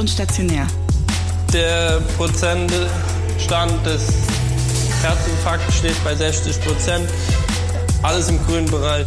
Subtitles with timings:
[0.00, 0.66] und stationär.
[1.52, 4.10] Der Prozentstand des
[5.02, 7.08] Herzinfarkts steht bei 60 Prozent.
[8.02, 9.06] Alles im grünen Bereich.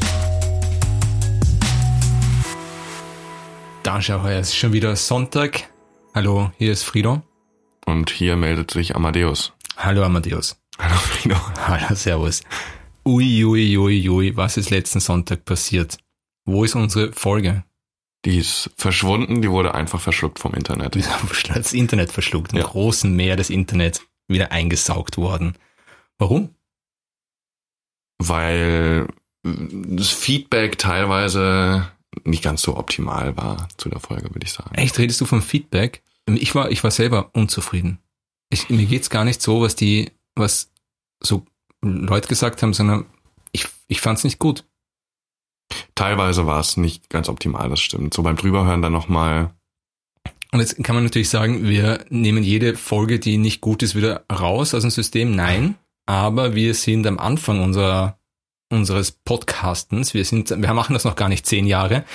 [3.81, 5.67] Da schau her, es ist schon wieder Sonntag.
[6.13, 7.23] Hallo, hier ist Frido.
[7.87, 9.53] Und hier meldet sich Amadeus.
[9.75, 10.57] Hallo Amadeus.
[10.77, 11.35] Hallo Frido.
[11.67, 12.43] Hallo, Servus.
[13.03, 15.97] Ui, ui, ui, ui, was ist letzten Sonntag passiert?
[16.45, 17.63] Wo ist unsere Folge?
[18.25, 20.95] Die ist verschwunden, die wurde einfach verschluckt vom Internet.
[21.53, 22.65] Das Internet verschluckt, im Ja.
[22.65, 25.57] großen Meer des Internets wieder eingesaugt worden.
[26.17, 26.55] Warum?
[28.17, 29.07] Weil
[29.43, 31.91] das Feedback teilweise
[32.23, 34.73] nicht ganz so optimal war zu der Folge, würde ich sagen.
[34.75, 36.01] Echt, redest du vom Feedback?
[36.27, 37.99] Ich war, ich war selber unzufrieden.
[38.49, 40.71] Ich, mir geht's gar nicht so, was die, was
[41.21, 41.45] so
[41.81, 43.05] Leute gesagt haben, sondern
[43.51, 44.63] ich, ich fand's nicht gut.
[45.95, 48.13] Teilweise war es nicht ganz optimal, das stimmt.
[48.13, 49.51] So beim Drüberhören dann nochmal,
[50.51, 54.23] Und jetzt kann man natürlich sagen, wir nehmen jede Folge, die nicht gut ist, wieder
[54.31, 55.35] raus aus dem System.
[55.35, 58.17] Nein, aber wir sind am Anfang unserer,
[58.69, 60.13] unseres Podcastens.
[60.13, 62.05] Wir sind, wir machen das noch gar nicht zehn Jahre.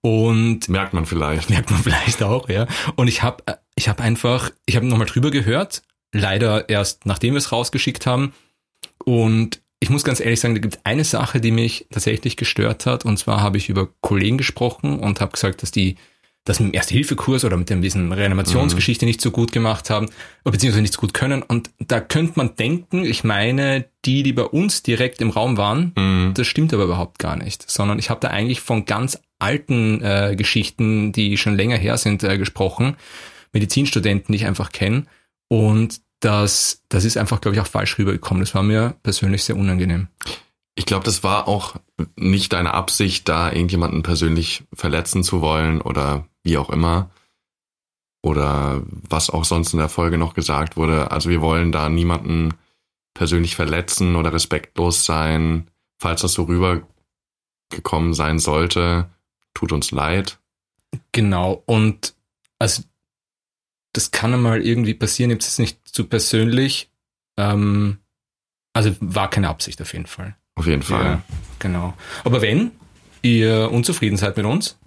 [0.00, 1.48] Und merkt man vielleicht.
[1.50, 2.66] merkt man vielleicht auch, ja.
[2.96, 3.42] Und ich habe
[3.74, 8.34] ich hab einfach, ich habe nochmal drüber gehört, leider erst nachdem wir es rausgeschickt haben.
[9.04, 13.04] Und ich muss ganz ehrlich sagen, da gibt eine Sache, die mich tatsächlich gestört hat.
[13.04, 15.96] Und zwar habe ich über Kollegen gesprochen und habe gesagt, dass die
[16.44, 20.08] das mit dem Erste-Hilfe-Kurs oder mit dem diesen Reanimationsgeschichte nicht so gut gemacht haben,
[20.42, 21.42] beziehungsweise nicht so gut können.
[21.42, 25.92] Und da könnte man denken, ich meine, die, die bei uns direkt im Raum waren,
[25.96, 26.32] Mhm.
[26.34, 30.34] das stimmt aber überhaupt gar nicht, sondern ich habe da eigentlich von ganz alten äh,
[30.36, 32.96] Geschichten, die schon länger her sind, äh, gesprochen,
[33.52, 35.04] Medizinstudenten, die ich einfach kenne.
[35.48, 38.42] Und das, das ist einfach, glaube ich, auch falsch rübergekommen.
[38.42, 40.08] Das war mir persönlich sehr unangenehm.
[40.76, 41.76] Ich glaube, das war auch
[42.16, 47.10] nicht deine Absicht, da irgendjemanden persönlich verletzen zu wollen oder wie auch immer.
[48.22, 51.10] Oder was auch sonst in der Folge noch gesagt wurde.
[51.10, 52.54] Also wir wollen da niemanden
[53.12, 55.70] persönlich verletzen oder respektlos sein.
[55.98, 59.10] Falls das so rübergekommen sein sollte,
[59.52, 60.38] tut uns leid.
[61.12, 61.62] Genau.
[61.66, 62.14] Und
[62.58, 62.82] also
[63.94, 66.90] das kann einmal irgendwie passieren, jetzt ist nicht zu persönlich.
[67.38, 67.98] Ähm,
[68.74, 70.36] also war keine Absicht auf jeden Fall.
[70.56, 71.04] Auf jeden Fall.
[71.04, 71.22] Ja,
[71.58, 71.94] genau.
[72.24, 72.72] Aber wenn
[73.22, 74.78] ihr unzufrieden seid mit uns,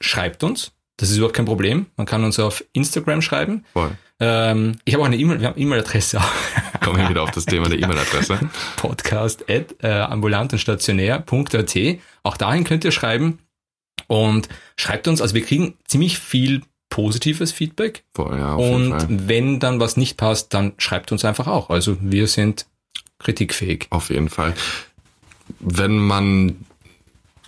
[0.00, 0.72] schreibt uns.
[0.96, 1.86] Das ist überhaupt kein Problem.
[1.96, 3.64] Man kann uns auf Instagram schreiben.
[3.72, 3.90] Voll.
[4.20, 6.80] Ähm, ich habe auch eine E-Mail, wir haben E-Mail-Adresse auch.
[6.80, 8.38] Kommen wir wieder auf das Thema der E-Mail-Adresse.
[8.76, 11.78] Podcast at äh, ambulant und stationär.at.
[12.22, 13.38] Auch dahin könnt ihr schreiben
[14.06, 19.80] und schreibt uns, also wir kriegen ziemlich viel positives Feedback Voll, ja, und wenn dann
[19.80, 21.70] was nicht passt, dann schreibt uns einfach auch.
[21.70, 22.66] Also wir sind
[23.18, 23.86] kritikfähig.
[23.90, 24.54] Auf jeden Fall.
[25.60, 26.66] Wenn man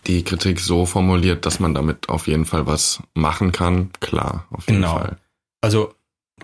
[0.07, 4.67] die Kritik so formuliert, dass man damit auf jeden Fall was machen kann, klar, auf
[4.67, 4.99] jeden Genau.
[4.99, 5.17] Fall.
[5.61, 5.95] Also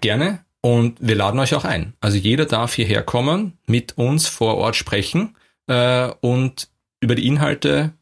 [0.01, 1.95] gerne und wir laden euch auch ein.
[2.01, 6.69] Also jeder darf hierher kommen, mit uns vor Ort sprechen äh, und
[7.01, 7.93] über die Inhalte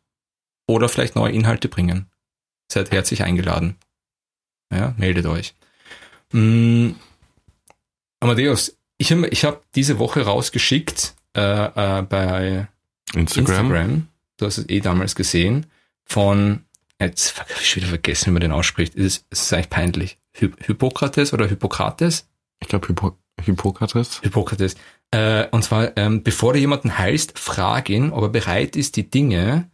[0.66, 2.06] oder vielleicht neue Inhalte bringen.
[2.70, 3.76] Seid herzlich eingeladen.
[4.72, 5.54] Ja, meldet euch.
[6.32, 6.90] Mm,
[8.20, 12.68] Amadeus, ich habe ich hab diese Woche rausgeschickt äh, äh, bei
[13.14, 13.66] Instagram.
[13.66, 14.08] Instagram.
[14.36, 15.66] Du hast es eh damals gesehen.
[16.04, 16.64] Von,
[17.00, 18.94] jetzt habe ich wieder vergessen, wie man den ausspricht.
[18.96, 20.18] Es ist, es ist eigentlich peinlich.
[20.38, 22.28] Hy Hippokrates oder Hippokrates?
[22.60, 24.20] Ich glaube Hippo Hippokrates.
[24.22, 24.76] Hippokrates.
[25.10, 29.08] Äh, und zwar, ähm, bevor du jemanden heilst, frag ihn, ob er bereit ist, die
[29.10, 29.70] Dinge,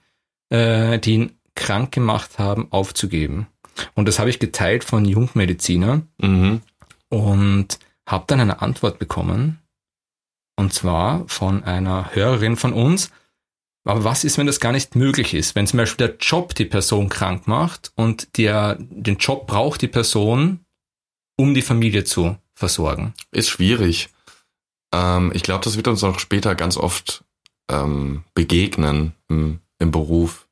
[0.51, 3.47] äh, die ihn krank gemacht haben, aufzugeben.
[3.95, 6.61] Und das habe ich geteilt von Jungmediziner Mhm.
[7.09, 9.59] und habe dann eine Antwort bekommen.
[10.57, 13.11] Und zwar von einer Hörerin von uns.
[13.85, 15.55] Aber was ist, wenn das gar nicht möglich ist?
[15.55, 19.89] Wenn zum Beispiel der Job die Person krank macht und der, den Job braucht die
[19.89, 20.61] Person,
[21.37, 23.15] um die Familie zu versorgen.
[23.33, 24.11] Ist schwierig.
[24.95, 27.25] Ähm, ich glaube, das wird uns auch später ganz oft
[27.71, 30.47] ähm, begegnen im, im Beruf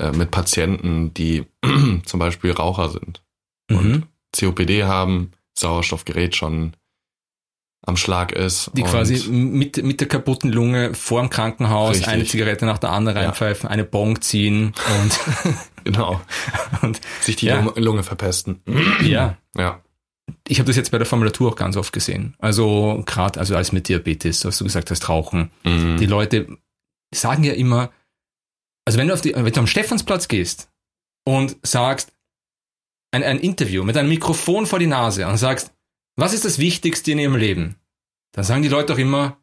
[0.00, 1.44] äh, mit Patienten, die
[2.04, 3.22] zum Beispiel Raucher sind
[3.70, 4.04] Mhm.
[4.36, 6.72] COPD haben, Sauerstoffgerät schon
[7.86, 8.70] am Schlag ist.
[8.74, 12.08] Die und quasi mit, mit der kaputten Lunge vor dem Krankenhaus Richtig.
[12.08, 13.24] eine Zigarette nach der anderen Ja.
[13.26, 15.20] reinpfeifen, eine Bong ziehen und,
[15.84, 16.20] genau
[16.82, 17.60] und sich die Ja.
[17.60, 18.60] Lunge, Lunge verpesten.
[19.04, 19.36] ja.
[19.56, 19.80] Ja,
[20.48, 22.34] Ich habe das jetzt bei der Formulatur auch ganz oft gesehen.
[22.38, 25.50] Also gerade also als mit Diabetes, was du gesagt hast, Rauchen.
[25.64, 25.96] mhm.
[25.96, 26.48] Die Leute
[27.14, 27.90] sagen ja immer,
[28.90, 30.68] also wenn du, auf die, wenn du am Stephansplatz gehst
[31.24, 32.12] und sagst,
[33.12, 35.72] ein, ein Interview mit einem Mikrofon vor die Nase und sagst,
[36.16, 37.76] was ist das Wichtigste in ihrem Leben?
[38.32, 39.36] Dann sagen die Leute doch immer,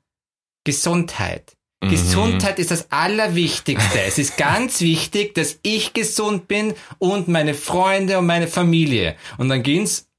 [0.65, 1.55] Gesundheit.
[1.81, 1.91] Mhm.
[1.91, 4.01] Gesundheit ist das Allerwichtigste.
[4.01, 9.15] es ist ganz wichtig, dass ich gesund bin und meine Freunde und meine Familie.
[9.37, 10.09] Und dann gehen's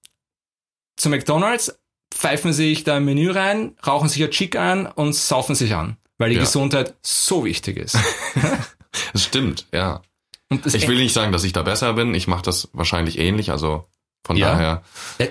[0.97, 1.79] zu McDonalds,
[2.15, 5.99] pfeifen sich da ein Menü rein, rauchen sich ein Chick ein und saufen sich an,
[6.17, 6.41] weil die Ja.
[6.45, 7.99] Gesundheit so wichtig ist.
[9.13, 10.03] Das stimmt, ja.
[10.51, 12.15] Und Ich will nicht sagen, dass ich da besser bin.
[12.15, 13.51] Ich mache das wahrscheinlich ähnlich.
[13.51, 13.85] Also
[14.27, 14.53] von Ja.
[14.53, 14.83] daher.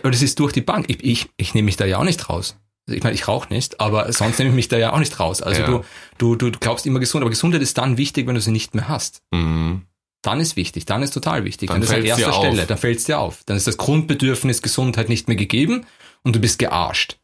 [0.03, 0.85] Aber das ist durch die Bank.
[0.89, 2.55] Ich, ich, ich nehme mich da ja auch nicht raus.
[2.87, 5.19] Also ich meine, ich rauche nicht, aber sonst nehme ich mich da ja auch nicht
[5.19, 5.41] raus.
[5.41, 5.67] Also Ja.
[5.67, 8.75] du, du, du glaubst immer gesund, aber Gesundheit ist dann wichtig, wenn du sie nicht
[8.75, 9.23] mehr hast.
[9.31, 9.81] Mhm.
[10.21, 11.67] Dann ist wichtig, dann ist total wichtig.
[11.69, 12.43] Dann Dann, ist an erster auf.
[12.45, 13.43] Stelle, dann fällt es dir auf.
[13.45, 15.85] Dann ist das Grundbedürfnis Gesundheit nicht mehr gegeben
[16.23, 17.17] und du bist gearscht.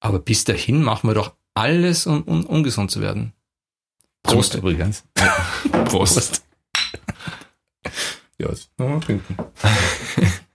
[0.00, 3.32] Aber bis dahin machen wir doch alles, um, um ungesund zu werden.
[4.26, 5.04] Prost übrigens.
[5.86, 6.42] Prost.
[8.38, 8.48] Ja,
[9.00, 9.36] trinken.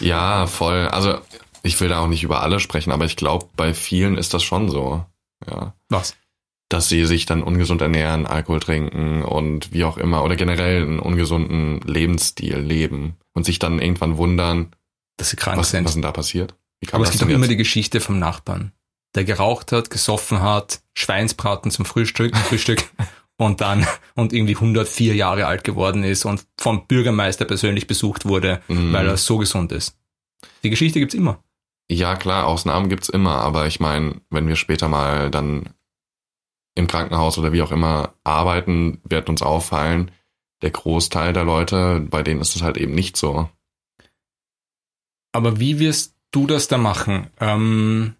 [0.00, 0.88] Ja, voll.
[0.88, 1.18] Also
[1.62, 4.42] ich will da auch nicht über alle sprechen, aber ich glaube, bei vielen ist das
[4.44, 5.04] schon so.
[5.48, 5.74] Ja.
[5.88, 6.16] Was?
[6.68, 10.98] Dass sie sich dann ungesund ernähren, Alkohol trinken und wie auch immer oder generell einen
[10.98, 14.74] ungesunden Lebensstil leben und sich dann irgendwann wundern,
[15.16, 15.84] Dass sie krank was, sind.
[15.84, 16.54] was denn da passiert.
[16.92, 18.72] Aber es gibt doch denn immer die Geschichte vom Nachbarn,
[19.14, 22.84] der geraucht hat, gesoffen hat, Schweinsbraten zum Frühstück, Frühstück
[23.38, 28.62] und dann und irgendwie 104 Jahre alt geworden ist und vom Bürgermeister persönlich besucht wurde,
[28.68, 28.92] Mhm.
[28.92, 29.96] weil er so gesund ist.
[30.62, 31.42] Die Geschichte gibt's immer.
[31.88, 35.70] Ja, klar, Ausnahmen gibt's immer, aber ich meine, wenn wir später mal dann
[36.74, 40.10] im Krankenhaus oder wie auch immer arbeiten, wird uns auffallen,
[40.62, 43.48] der Großteil der Leute, bei denen ist es halt eben nicht so.
[45.32, 47.28] Aber wie wirst du das da machen?
[47.40, 48.16] Ähm,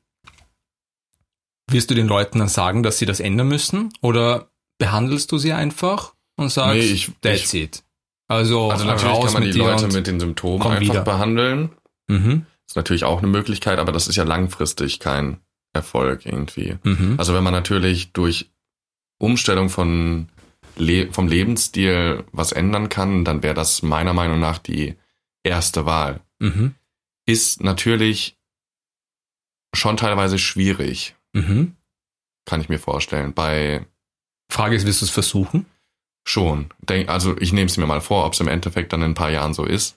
[1.71, 3.93] wirst du den Leuten dann sagen, dass sie das ändern müssen?
[4.01, 7.83] Oder behandelst du sie einfach und sagst, Nee, ich- that's it?
[8.29, 11.03] Also, Also natürlich kann man die Leute mit den Symptomen einfach wieder.
[11.05, 11.71] behandeln.
[12.09, 15.41] Mhm, ist natürlich auch eine Möglichkeit, aber das ist ja langfristig kein
[15.73, 16.77] Erfolg irgendwie.
[16.83, 17.15] mhm.
[17.19, 18.51] Also wenn man natürlich durch
[19.19, 20.29] Umstellung von
[20.77, 24.95] Le vom Lebensstil was ändern kann, dann wäre das meiner Meinung nach die
[25.43, 26.21] erste Wahl.
[26.39, 26.75] Mhm.
[27.27, 28.37] Ist natürlich
[29.75, 31.77] schon teilweise schwierig, Mhm.
[32.45, 33.33] kann ich mir vorstellen.
[33.35, 33.85] Bei
[34.51, 35.67] Frage ist, wirst du es versuchen?
[36.29, 36.71] schon.
[36.81, 39.15] Denk, also ich nehme es mir mal vor, ob es im Endeffekt dann in ein
[39.15, 39.97] paar Jahren so ist.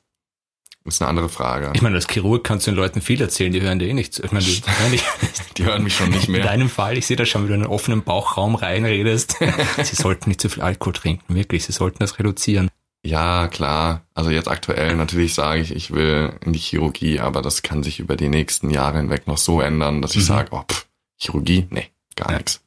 [0.85, 1.71] Ist eine andere Frage.
[1.75, 4.19] Ich meine, als Chirurg kannst du den Leuten viel erzählen, die hören dir eh nichts.
[4.19, 5.03] Ich meine, die, hören dich,
[5.57, 6.43] Die hören mich schon nicht in mehr.
[6.43, 9.37] deinem Fall, ich sehe das schon, wie du in einen offenen Bauchraum reinredest.
[9.83, 11.65] sie sollten nicht zu viel Alkohol trinken, wirklich.
[11.65, 12.69] Sie sollten das reduzieren.
[13.03, 14.05] Ja, klar.
[14.13, 17.99] Also jetzt aktuell natürlich sage ich, ich will in die Chirurgie, aber das kann sich
[17.99, 20.27] über die nächsten Jahre hinweg noch so ändern, dass ich Mhm.
[20.27, 20.85] sage, oh, pff,
[21.19, 21.67] Chirurgie?
[21.69, 22.37] Nee, gar Ja.
[22.37, 22.63] nichts.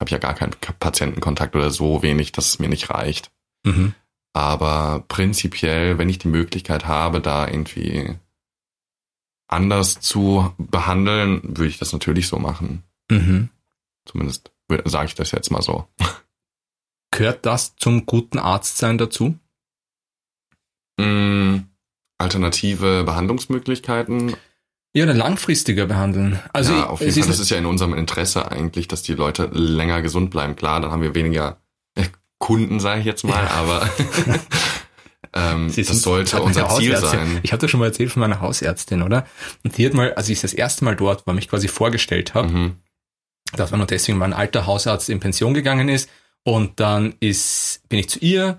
[0.00, 3.30] Habe ja gar keinen Patientenkontakt oder so wenig, dass es mir nicht reicht.
[3.64, 3.94] Mhm.
[4.32, 8.16] Aber prinzipiell, wenn ich die Möglichkeit habe, da irgendwie
[9.48, 12.84] anders zu behandeln, würde ich das natürlich so machen.
[13.10, 13.50] Mhm.
[14.06, 14.52] Zumindest
[14.84, 15.86] sage ich das jetzt mal so.
[17.10, 19.36] Gehört das zum guten Arztsein dazu?
[20.98, 21.58] Mm,
[22.18, 24.36] alternative Behandlungsmöglichkeiten
[24.92, 26.40] Ja, oder langfristiger behandeln.
[26.52, 27.20] Also ja, auf jeden Fall.
[27.20, 30.56] ist, Das ist ja in unserem Interesse eigentlich, dass die Leute länger gesund bleiben.
[30.56, 31.60] Klar, dann haben wir weniger
[31.94, 32.06] äh,
[32.38, 33.88] Kunden, sage ich jetzt mal, aber
[35.32, 37.38] ähm, Sie das sind- sollte unser Ziel sein.
[37.42, 39.26] Ich hatte schon mal erzählt von meiner Hausärztin, oder?
[39.62, 42.48] Und die hat mal, als ich das erste Mal dort war, mich quasi vorgestellt habe,
[42.48, 42.76] Mhm.
[43.52, 46.10] das war nur deswegen, weil ein alter Hausarzt in Pension gegangen ist.
[46.42, 48.58] Und dann ist, bin ich zu ihr,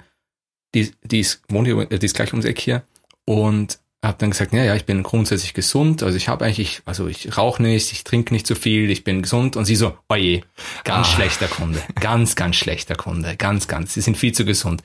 [0.76, 2.84] die, die ist, wohnt hier, äh, die ist gleich ums Eck hier,
[3.26, 7.08] und habe dann gesagt, ja, ja, ich bin grundsätzlich gesund, also ich habe eigentlich, also
[7.08, 9.56] ich rauche nicht, ich trinke nicht so viel, ich bin gesund.
[9.56, 10.42] Und sie so, oje,
[10.84, 11.12] ganz Ah.
[11.16, 14.84] schlechter Kunde, ganz, ganz schlechter Kunde, ganz, ganz, sie sind viel zu gesund.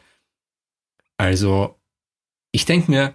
[1.16, 1.78] Also,
[2.52, 3.14] ich denke mir,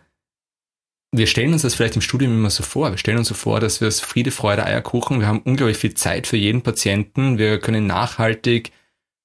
[1.14, 2.90] wir stellen uns das vielleicht im Studium immer so vor.
[2.90, 5.94] Wir stellen uns so vor, dass wir es Friede, Freude, Eierkuchen, wir haben unglaublich viel
[5.94, 8.72] Zeit für jeden Patienten, wir können nachhaltig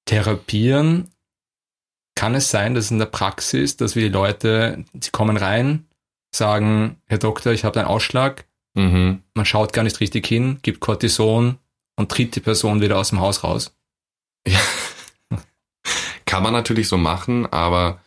[0.05, 1.09] therapieren.
[2.15, 5.87] Kann es sein, dass in der Praxis, dass wir die Leute, sie kommen rein,
[6.31, 9.23] sagen, Herr Doktor, ich habe einen Ausschlag, Mhm.
[9.33, 11.57] man schaut gar nicht richtig hin, gibt Cortison
[11.95, 13.75] und tritt die Person wieder aus dem Haus raus.
[16.25, 18.01] Kann man natürlich so machen, aber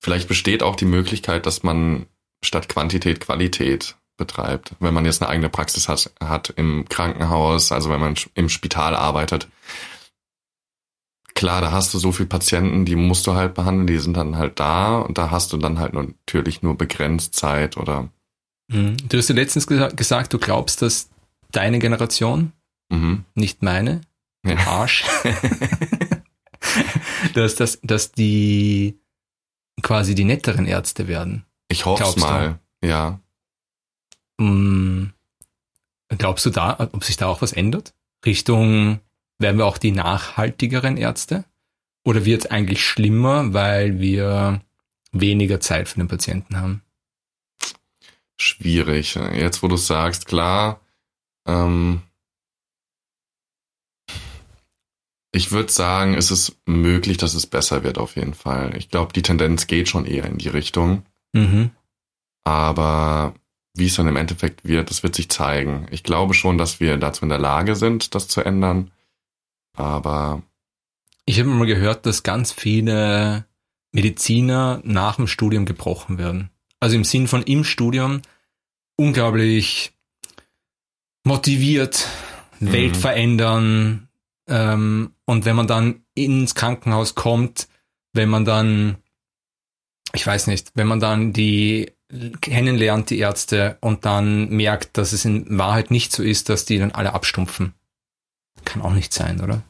[0.00, 2.06] vielleicht besteht auch die Möglichkeit, dass man
[2.42, 4.72] statt Quantität Qualität betreibt.
[4.80, 8.96] Wenn man jetzt eine eigene Praxis hat, hat im Krankenhaus, also wenn man im Spital
[8.96, 9.48] arbeitet.
[11.42, 14.36] Klar, da hast du so viele Patienten, die musst du halt behandeln, die sind dann
[14.36, 18.10] halt da und da hast du dann halt natürlich nur begrenzt Zeit oder
[18.68, 18.96] Mhm.
[19.08, 21.10] Du hast ja letztens gesa gesagt, du glaubst, dass
[21.50, 22.52] deine Generation,
[22.90, 23.24] mhm.
[23.34, 24.02] nicht meine,
[24.46, 24.56] Ja.
[24.68, 25.02] Arsch,
[27.34, 29.00] dass, dass, dass die
[29.82, 31.44] quasi die netteren Ärzte werden.
[31.66, 32.32] Ich hoffe es Glaubst du?
[32.32, 33.18] mal, ja.
[34.38, 35.06] Mm,
[36.08, 37.94] Glaubst du da, ob sich da auch was ändert?
[38.24, 39.00] Richtung,
[39.42, 41.44] werden wir auch die nachhaltigeren Ärzte?
[42.04, 44.60] Oder wird es eigentlich schlimmer, weil wir
[45.12, 46.82] weniger Zeit für den Patienten haben?
[48.42, 49.14] schwierig.
[49.14, 50.80] Jetzt, wo du sagst, klar,
[51.46, 52.02] ähm,
[55.32, 58.76] ich würde sagen, es ist möglich, dass es besser wird auf jeden Fall.
[58.76, 61.04] Ich glaube, die Tendenz geht schon eher in die Richtung.
[61.32, 61.70] Mhm.
[62.44, 63.34] Aber
[63.74, 65.86] wie es dann im Endeffekt wird, das wird sich zeigen.
[65.90, 68.90] Ich glaube schon, dass wir dazu in der Lage sind, das zu ändern.
[69.74, 70.42] Aber
[71.24, 73.46] Ich habe mal gehört, dass ganz viele
[73.92, 76.50] Mediziner nach dem Studium gebrochen werden.
[76.80, 78.22] Also im Sinn von im Studium
[78.96, 79.92] unglaublich
[81.24, 82.06] motiviert,
[82.62, 82.72] Mhm.
[82.72, 84.08] Welt verändern.
[84.48, 87.68] Ähm, und wenn man dann ins Krankenhaus kommt,
[88.12, 88.96] wenn man dann,
[90.14, 91.92] ich weiß nicht, wenn man dann die
[92.40, 96.78] kennenlernt, die Ärzte, und dann merkt, dass es in Wahrheit nicht so ist, dass die
[96.78, 97.74] dann alle abstumpfen.
[98.64, 99.62] Kann auch nicht sein, oder?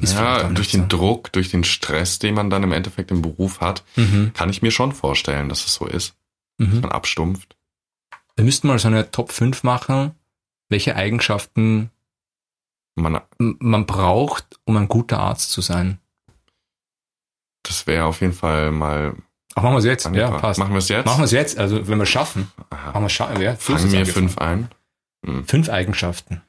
[0.00, 0.88] Ist ja, durch den so.
[0.98, 4.32] Druck, durch den Stress, den man dann im Endeffekt im Beruf hat, Mhm.
[4.34, 6.14] kann ich mir schon vorstellen, dass es so ist.
[6.58, 6.80] Mhm.
[6.80, 7.56] Man abstumpft.
[8.34, 10.14] Wir müssten mal so eine Top 5 machen,
[10.68, 11.90] welche Eigenschaften
[12.98, 15.98] Man, man braucht, um ein guter Arzt zu sein.
[17.62, 19.14] das wäre auf jeden Fall mal
[19.54, 20.06] Ach, machen wir es jetzt.
[20.14, 20.58] Ja, passt.
[20.58, 21.04] Machen wir es jetzt?
[21.06, 21.58] Machen wir es jetzt.
[21.58, 22.88] Also, wenn wir es schaffen, Aha.
[22.92, 23.40] machen wir es schaffen.
[23.42, 24.68] Ja, Fangen wir fünf ein.
[25.24, 25.46] Hm.
[25.46, 26.42] Fünf Eigenschaften.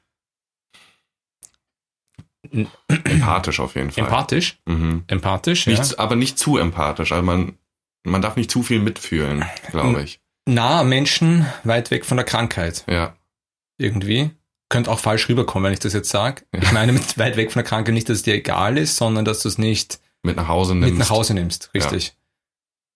[2.88, 4.06] Empathisch auf jeden Fall.
[4.06, 4.60] Empathisch.
[4.66, 5.04] Mhm.
[5.08, 5.78] Empathisch, ja.
[5.78, 7.12] Nicht, Aber nicht zu empathisch.
[7.12, 7.58] Also man,
[8.04, 10.20] man darf nicht zu viel mitfühlen, glaube ich.
[10.46, 12.86] Nah am Menschen, weit weg von der Krankheit.
[12.88, 13.16] Ja.
[13.78, 14.32] Irgendwie.
[14.70, 16.44] Könnte auch falsch rüberkommen, wenn ich das jetzt sage.
[16.52, 19.26] Ich meine mit weit weg von der Krankheit nicht, dass es dir egal ist, sondern
[19.26, 20.90] dass du es nicht Mit nach Hause nimmst.
[20.90, 21.70] mit nach Hause nimmst.
[21.74, 22.16] Richtig.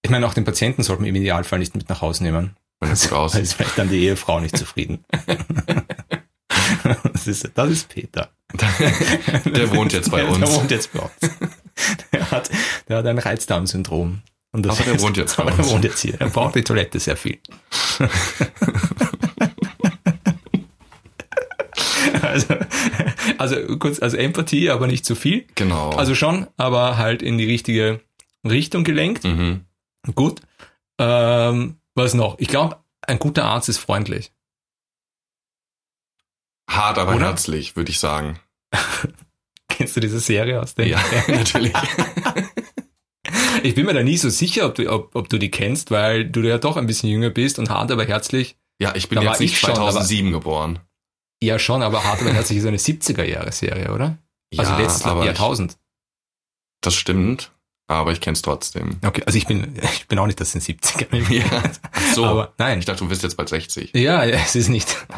[0.02, 2.58] Ich meine, auch den Patienten sollte man im Idealfall nicht mit nach Hause nehmen.
[2.80, 3.44] Wenn es gut Weil aussieht.
[3.44, 5.06] ist vielleicht dann die Ehefrau nicht zufrieden.
[7.14, 8.32] das, ist, das ist Peter.
[9.46, 10.40] Der wohnt jetzt bei uns.
[10.40, 11.12] Der wohnt jetzt bei uns.
[12.14, 12.50] Der hat,
[12.88, 14.22] der hat ein Reizdarmsyndrom.
[14.54, 15.62] Und das Aber der ist- wohnt jetzt bei aber uns.
[15.66, 16.20] Der wohnt jetzt hier.
[16.20, 17.40] Er braucht die Toilette sehr viel.
[22.22, 22.56] also,
[23.38, 25.46] also kurz, also Empathie, aber nicht zu viel.
[25.56, 25.90] Genau.
[25.92, 28.02] Also schon, aber halt in die richtige
[28.48, 29.24] Richtung gelenkt.
[29.24, 29.62] mhm.
[30.16, 30.42] Gut.
[31.00, 32.40] Ähm, was noch?
[32.40, 34.32] Ich glaube, ein guter Arzt ist freundlich.
[36.70, 37.26] Hart, aber Oder?
[37.28, 38.40] herzlich, würde ich sagen.
[39.70, 40.88] Kennst du diese Serie aus der?
[40.88, 41.74] Ja, natürlich.
[43.64, 46.26] Ich bin mir da nie so sicher, ob du, ob, ob du die kennst, weil
[46.26, 48.58] du ja doch ein bisschen jünger bist und hart aber herzlich.
[48.82, 50.80] Ja, ich bin Da jetzt nicht ich schon, aber- 2007 geboren.
[51.44, 54.18] Ja, schon, aber hart aber herzlich ist eine 70er-Jahre-Serie, oder?
[54.58, 55.78] Also ja, letztes aber ich, Jahrtausend.
[56.82, 57.52] das stimmt,
[57.94, 58.98] aber ich kenn's trotzdem.
[59.06, 61.32] Okay, also ich bin, ich bin auch nicht das in 70er.
[61.32, 61.64] Ja.
[62.14, 62.26] So.
[62.26, 62.80] Aber nein.
[62.80, 63.92] ich dachte, du bist jetzt bald 60.
[63.94, 64.96] Ja, ja, es ist nicht.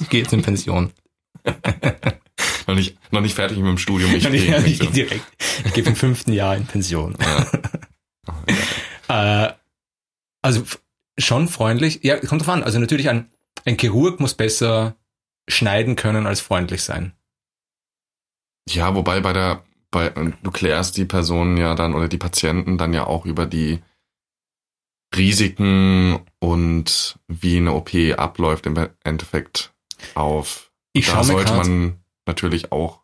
[0.00, 0.92] Ich gehe jetzt in Pension.
[2.68, 4.14] Noch nicht, noch nicht fertig mit dem Studium.
[4.14, 4.92] Ich Ich, gehe ich, Pension.
[4.92, 5.24] direkt.
[5.64, 7.16] Ich gehe im fünften Jahr in Pension.
[9.08, 9.46] Ja.
[9.46, 9.52] Äh,
[10.42, 10.62] also
[11.18, 12.00] schon freundlich.
[12.02, 12.62] Ja, kommt drauf an.
[12.62, 13.30] Also natürlich ein,
[13.64, 14.94] ein Chirurg muss besser
[15.48, 17.12] schneiden können als freundlich sein.
[18.68, 22.92] Ja, wobei bei der, bei, du klärst die Personen ja dann oder die Patienten dann
[22.92, 23.80] ja auch über die
[25.16, 29.72] Risiken und wie eine OP abläuft im Endeffekt
[30.14, 30.70] auf.
[30.92, 33.00] Ich da schaue sollte man natürlich auch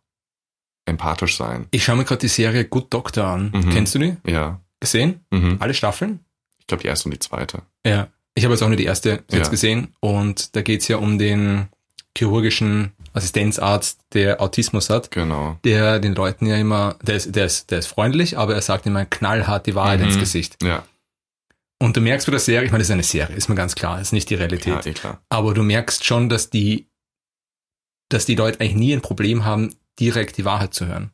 [0.86, 1.66] empathisch sein.
[1.70, 3.50] ich schau mir gerade die Serie Good Doctor an.
[3.54, 3.70] Mhm.
[3.70, 4.16] Kennst du die?
[4.26, 4.60] Ja.
[4.80, 5.24] Gesehen?
[5.30, 5.56] Mhm.
[5.60, 6.20] Alle Staffeln?
[6.58, 7.62] Ich glaube, die erste und die zweite.
[7.86, 8.08] Ja.
[8.34, 9.48] Ich habe jetzt auch nur die erste jetzt Ja.
[9.48, 11.68] gesehen und da geht's ja um den
[12.18, 15.58] chirurgischen Assistenzarzt, der Autismus hat, Genau.
[15.64, 18.84] der den Leuten ja immer, der ist, der ist, der ist freundlich, aber er sagt
[18.86, 20.06] immer knallhart die Wahrheit Mhm.
[20.06, 20.56] ins Gesicht.
[20.62, 20.84] Ja,
[21.80, 23.74] Und du merkst bei der Serie, ich meine, das ist eine Serie, ist mir ganz
[23.74, 24.84] klar, ist nicht die Realität.
[24.84, 25.22] ja, eh klar.
[25.28, 26.88] Aber du merkst schon, dass die,
[28.08, 31.10] dass die Leute eigentlich nie ein Problem haben, direkt die Wahrheit zu hören.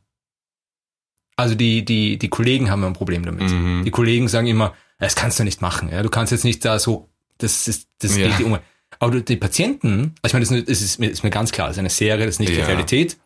[1.35, 3.49] Also die, die, die Kollegen haben ein Problem damit.
[3.49, 3.83] Mhm.
[3.85, 5.89] Die Kollegen sagen immer, das kannst du nicht machen.
[5.91, 6.03] Ja?
[6.03, 8.27] Du kannst jetzt nicht da so, das ist, das Ja.
[8.27, 8.59] geht die um.
[8.99, 11.79] Aber die Patienten, also ich meine, das ist, mir, ist mir ganz klar, das ist
[11.79, 12.65] eine Serie, das ist nicht die Ja.
[12.65, 13.17] Realität.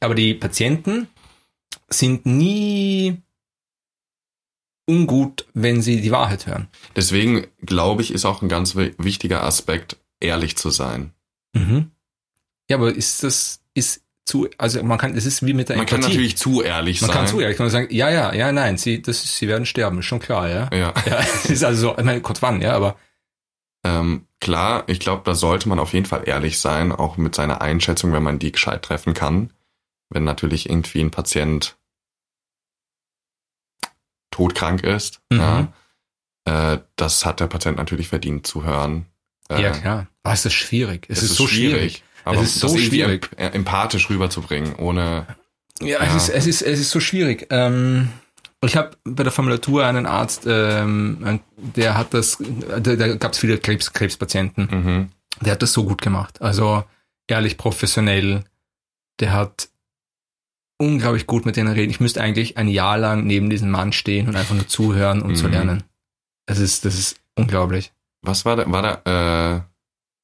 [0.00, 1.08] Aber die Patienten
[1.88, 3.16] sind nie
[4.86, 6.68] ungut, wenn sie die Wahrheit hören.
[6.96, 11.12] Deswegen glaube ich, ist auch ein ganz wi- wichtiger Aspekt, ehrlich zu sein.
[11.54, 11.90] Mhm.
[12.68, 15.86] Ja, aber ist das, ist zu, also man kann, das ist wie mit der Man
[15.86, 17.16] kann natürlich zu ehrlich man sein.
[17.18, 19.98] kann zu ehrlich, man kann sagen, ja, ja, ja, nein, sie, das sie werden sterben,
[20.00, 20.68] ist schon klar, ja.
[20.72, 20.92] Ja.
[21.06, 22.96] Ja, es ist also so, ich meine, Gott wann, ja, aber
[23.84, 27.62] Ähm, klar, ich glaube, da sollte man auf jeden Fall ehrlich sein, auch mit seiner
[27.62, 29.52] Einschätzung, wenn man die gescheit treffen kann.
[30.10, 31.76] Wenn natürlich irgendwie ein Patient
[34.30, 35.38] todkrank ist, Mhm.
[35.38, 35.72] ja,
[36.74, 39.06] äh, das hat der Patient natürlich verdient zu hören.
[39.48, 40.06] Äh, ja, klar.
[40.22, 41.06] Aber es ist schwierig.
[41.08, 42.02] Es, ist, so schwierig.
[42.24, 43.28] Aber Es ist so schwierig.
[43.36, 45.26] emp- empathisch rüberzubringen, ohne
[45.80, 46.16] Ja, Ja.
[46.16, 47.46] Es, ist, es, ist, es ist so schwierig.
[47.50, 48.10] Ähm,
[48.64, 53.38] Ich habe bei der Formulatur einen Arzt, ähm, der hat das, da, da gab es
[53.38, 54.68] viele Krebs, Krebspatienten.
[54.70, 55.08] Mhm.
[55.40, 56.40] Der hat das so gut gemacht.
[56.40, 56.84] Also
[57.26, 58.44] ehrlich, professionell.
[59.20, 59.68] Der hat
[60.78, 61.90] unglaublich gut mit denen reden.
[61.90, 65.36] Ich müsste eigentlich ein Jahr lang neben diesem Mann stehen und einfach nur zuhören und
[65.36, 65.52] zu Mhm.
[65.52, 65.82] lernen.
[66.46, 67.92] Das ist, das ist unglaublich.
[68.22, 69.60] Was war da, war da, äh,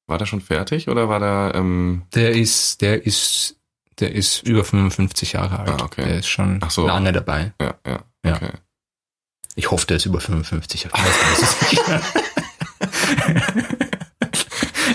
[0.07, 3.57] war der schon fertig oder war der, ähm, Der ist, der ist,
[3.99, 5.81] der ist über 55 Jahre alt.
[5.81, 6.05] Ah, okay.
[6.05, 6.87] Der ist schon so.
[6.87, 7.53] lange dabei.
[7.61, 8.35] ja, ja, Ja.
[8.35, 8.51] okay.
[9.55, 10.85] Ich hoffe, der ist über 55.
[10.85, 10.91] Ich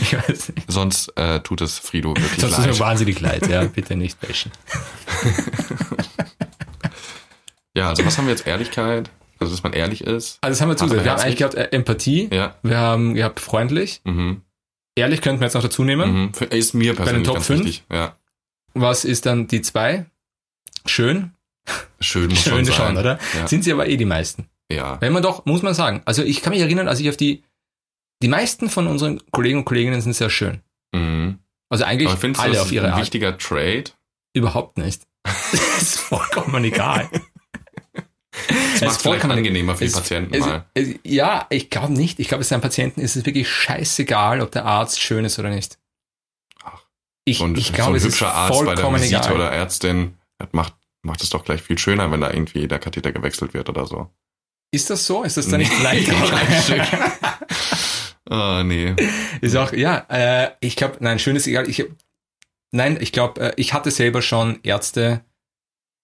[0.01, 0.71] ich weiß nicht.
[0.71, 2.81] Sonst äh, tut es Frido wirklich Sonst ist mir leid.
[2.81, 3.65] wahnsinnig leid, ja.
[3.65, 4.51] Bitte nicht bashen.
[7.77, 8.47] Ja, also was haben wir jetzt?
[8.47, 9.11] Ehrlichkeit?
[9.41, 10.39] Also, dass man ehrlich ist?
[10.43, 11.05] Also das haben wir zusätzlich.
[11.05, 12.29] Wir haben eigentlich gehabt äh, Empathie.
[12.33, 12.55] Ja.
[12.63, 14.01] Wir haben gehabt freundlich.
[14.05, 14.43] Mhm.
[14.95, 16.27] Ehrlich könnten wir jetzt noch dazu nehmen.
[16.27, 16.35] Mhm.
[16.35, 17.65] Für- Ist mir persönlich Top ganz fünf?
[17.65, 17.85] wichtig.
[17.93, 18.17] Ja.
[18.75, 20.07] Was ist dann die zwei?
[20.87, 21.34] Schön.
[22.05, 22.75] Schön muss Schön schon sein.
[22.75, 23.19] schon, oder?
[23.37, 23.47] Ja.
[23.49, 24.49] Sind sie aber eh die meisten.
[24.71, 25.01] ja.
[25.01, 26.03] Wenn man doch, muss man sagen.
[26.05, 27.43] Also ich kann mich erinnern, als ich auf die,
[28.23, 30.61] die meisten von unseren Kollegen und Kolleginnen sind sehr schön.
[30.95, 31.39] Mhm.
[31.71, 33.01] Also eigentlich Aber findest du, alle das auf ist ihre ein Art.
[33.03, 33.85] wichtiger Trade?
[34.35, 35.03] Überhaupt nicht.
[35.53, 37.09] Das ist vollkommen egal.
[38.73, 40.65] Das macht vielleicht angenehmer für die es- Patienten es, mal.
[40.75, 42.19] Es, ja, ich glaube nicht.
[42.21, 45.51] Ich glaube, es seinen Patienten ist es wirklich scheißegal, ob der Arzt schön ist oder
[45.51, 45.79] nicht.
[46.65, 46.83] Ach,
[47.25, 49.33] Ich, Und ich so glaube, ein es ist hübscher Arzt bei der vollkommen Visite egal.
[49.35, 50.19] oder Ärztin
[50.53, 53.87] macht, macht es doch gleich viel schöner, wenn da irgendwie der Katheter gewechselt wird oder
[53.87, 54.11] so.
[54.73, 55.23] Ist das so?
[55.23, 56.11] Ist das dann nicht Nee, leicht?
[56.11, 56.83] kein Stück.
[58.29, 58.95] Ah, nee.
[59.43, 61.69] Ist auch, ja, äh, ich glaube, nein, schön ist egal.
[61.69, 61.85] Ich,
[62.73, 65.21] nein, ich glaube, äh, ich hatte selber schon Ärzte,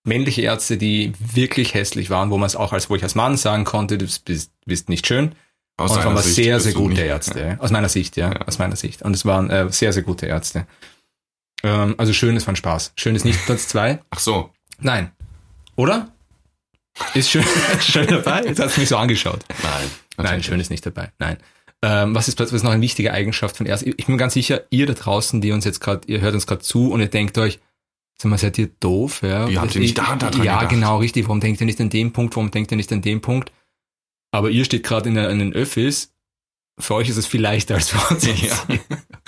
[0.04, 3.36] männliche Ärzte, die wirklich hässlich waren, wo man es auch als, wo ich als Mann
[3.36, 5.34] sagen konnte, du bist, bist nicht schön.
[5.78, 7.56] Aus und es waren Sicht sehr, sehr gute nicht- Ärzte.
[7.58, 8.40] Aus meiner Sicht, ja, Ja.
[8.46, 9.00] Aus meiner Sicht.
[9.00, 10.66] Und es waren äh, sehr, sehr gute Ärzte.
[11.62, 12.92] Ähm, also schön ist von Spaß.
[12.96, 14.00] Schön ist nicht Platz zwei.
[14.10, 14.50] Ach so.
[14.80, 15.12] Nein.
[15.76, 16.12] Oder?
[17.14, 17.44] Ist schön,
[17.80, 18.44] schön dabei?
[18.44, 19.44] Jetzt hast du mich so angeschaut.
[19.62, 19.90] Nein.
[20.18, 21.12] Nein, schön ist nicht dabei.
[21.18, 21.38] Nein.
[21.82, 23.94] Ähm, was ist ist noch eine wichtige Eigenschaft von Ärzten?
[23.96, 26.46] Ich bin mir ganz sicher, ihr da draußen, die uns jetzt gerade, ihr hört uns
[26.46, 27.58] gerade zu und ihr denkt euch,
[28.20, 29.22] sag mal, seid ihr doof?
[29.22, 30.70] Ja, Wie habt ihr nicht da- da dran Ja, gedacht?
[30.70, 31.24] genau, richtig.
[31.26, 32.36] Warum denkt ihr nicht an den Punkt?
[32.36, 33.50] Warum denkt ihr nicht an den Punkt?
[34.30, 36.12] Aber ihr steht gerade in, in den Öffis.
[36.80, 38.26] Für euch ist es viel leichter als für uns.
[38.42, 38.54] Ja.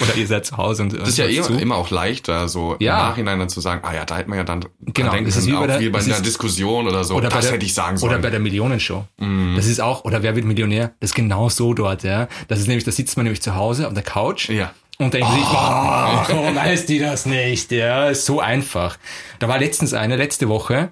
[0.01, 1.53] Oder ihr seid zu Hause und Das ist ja zu.
[1.55, 3.01] immer auch leichter, so Ja.
[3.03, 5.37] im Nachhinein dann zu sagen, ah ja, da hätte man ja dann Genau, denken das
[5.37, 7.15] ist wie bei auch der- wie bei einer Diskussion oder so.
[7.15, 8.13] oder bei das der- hätte ich sagen sollen.
[8.13, 9.05] Oder bei der Millionenshow.
[9.19, 9.55] Mhm.
[9.55, 10.93] Das ist auch, oder wer wird Millionär?
[11.01, 12.27] Das ist genau so dort, ja.
[12.49, 14.73] Das ist nämlich, da sitzt man nämlich zu Hause auf der Couch ja.
[14.99, 17.71] und denkt sich, oh, warum weiß die das nicht?
[17.71, 18.97] Ja, ist so einfach.
[19.39, 20.91] Da war letztens eine, letzte Woche,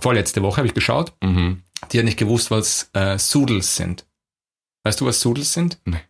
[0.00, 1.62] vorletzte Woche habe ich geschaut, Mhm.
[1.92, 4.04] die hat nicht gewusst, was äh, Sudels sind.
[4.84, 5.78] Weißt du, was Sudels sind?
[5.84, 6.00] Nee.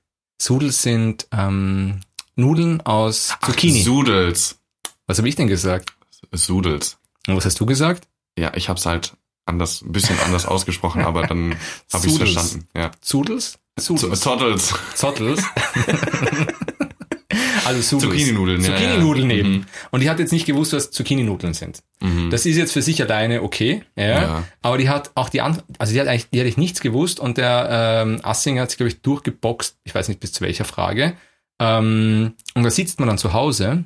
[0.40, 2.00] Sudels sind ähm,
[2.36, 3.80] Nudeln aus Zucchini.
[3.80, 4.58] Ach, Sudels.
[5.06, 5.92] was habe ich denn gesagt?
[6.32, 6.98] Sudels.
[7.26, 8.08] Und was hast du gesagt?
[8.38, 11.56] Ja, ich habe es halt anders, ein bisschen anders ausgesprochen, aber dann
[11.92, 12.66] habe ich verstanden.
[12.74, 12.90] Ja.
[13.00, 13.58] Sudels?
[13.78, 14.20] Sudels.
[14.20, 14.74] Zottels.
[14.94, 15.42] Zottels.
[17.64, 18.12] also Sudels.
[18.12, 19.36] Zucchini-Nudeln, ja, Zucchini-Nudeln ja.
[19.36, 19.50] eben.
[19.52, 19.66] Mhm.
[19.90, 21.82] Und die hat jetzt nicht gewusst, was Zucchini-Nudeln sind.
[22.00, 22.30] Mhm.
[22.30, 24.04] Das ist jetzt für sich alleine okay, ja.
[24.22, 24.44] Ja.
[24.62, 27.38] Aber die hat auch die Antwort, also die hat eigentlich, die hat nichts gewusst und
[27.38, 31.14] der ähm, Assinger hat sich, glaube ich, durchgeboxt, ich weiß nicht bis zu welcher Frage.
[31.60, 33.84] Ähm, und da sitzt man dann zu Hause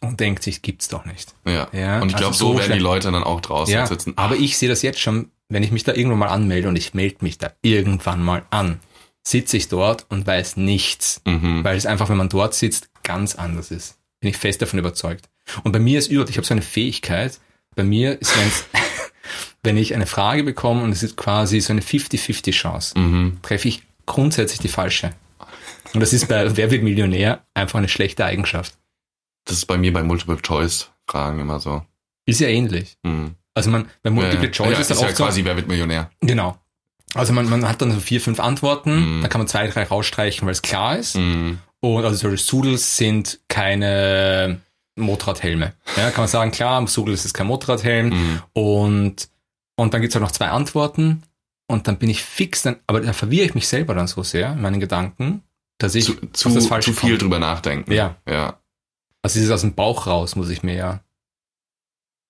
[0.00, 1.34] und denkt sich, gibt's doch nicht.
[1.46, 1.68] ja.
[1.72, 2.78] Ja, Und ich glaube, also so so werden die.
[2.80, 4.14] Leute dann auch draußen Ja, sitzen.
[4.16, 6.92] aber ich sehe das jetzt schon, wenn ich mich da irgendwann mal anmelde und ich
[6.94, 8.80] melde mich da irgendwann mal an,
[9.26, 11.62] sitze ich dort und weiß nichts, Mhm.
[11.64, 13.98] weil es einfach, wenn man dort sitzt, ganz anders ist.
[14.20, 15.28] Bin ich fest davon überzeugt.
[15.64, 17.40] Und bei mir ist überhaupt, ich habe so eine Fähigkeit,
[17.74, 18.32] bei mir ist,
[19.62, 23.38] wenn ich eine Frage bekomme und es ist quasi so eine 50-50 Chance, Mhm.
[23.42, 25.12] treffe ich grundsätzlich die falsche.
[25.94, 28.74] Und das ist bei Wer wird Millionär einfach eine schlechte Eigenschaft.
[29.44, 31.82] Das ist bei mir bei Multiple-Choice-Fragen immer so.
[32.26, 32.96] Ist ja ähnlich.
[33.02, 33.34] Mhm.
[33.54, 35.68] Also man, bei Multiple ja, Choice ja, ist ist ja oft so, quasi, wer wird
[35.68, 36.10] Millionär?
[36.20, 36.56] Genau.
[37.14, 39.20] Also man, man hat dann so vier, fünf Antworten, Mhm.
[39.22, 41.16] dann kann man zwei, drei rausstreichen, weil es klar ist.
[41.16, 41.58] Mhm.
[41.80, 44.60] Und also so Sudels sind keine
[44.96, 45.72] Motorradhelme.
[45.96, 48.08] Ja, kann man sagen, klar, Sudels ist kein Motorradhelm.
[48.10, 48.42] Mhm.
[48.52, 49.28] Und,
[49.76, 51.22] und dann gibt's auch noch zwei Antworten.
[51.66, 54.52] Und dann bin ich fix, dann, aber da verwirre ich mich selber dann so sehr
[54.52, 55.42] in meinen Gedanken,
[55.78, 57.18] dass ich Zu, zu, das Falsche zu viel komme.
[57.18, 57.92] drüber nachdenken.
[57.92, 58.16] Ja.
[58.28, 58.58] Ja.
[59.22, 61.00] Also dieses aus dem Bauch raus muss ich mir ja,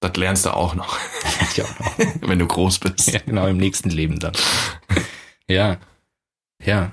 [0.03, 0.99] Das lernst du auch noch,
[1.57, 1.65] ja,
[2.21, 3.11] wenn du groß bist.
[3.13, 4.33] ja genau im nächsten Leben dann.
[5.49, 5.79] ja,
[6.63, 6.93] ja.